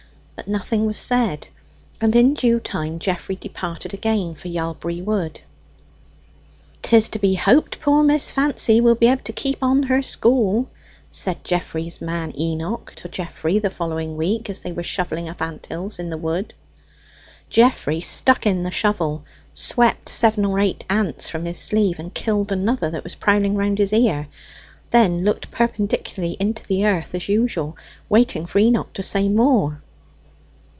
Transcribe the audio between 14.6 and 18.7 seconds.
they were shovelling up ant hills in the wood. Geoffrey stuck in